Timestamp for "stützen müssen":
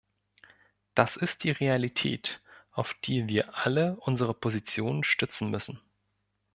5.03-5.79